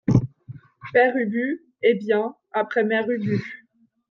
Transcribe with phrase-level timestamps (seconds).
[0.93, 3.39] Père Ubu Eh bien, après, Mère Ubu?